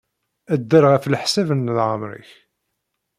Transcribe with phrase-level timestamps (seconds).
[0.61, 2.29] Dder ɣef leḥsab n leɛmeṛ-nnek.